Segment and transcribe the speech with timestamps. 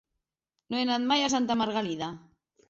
[0.73, 2.09] No he anat mai a Santa Margalida.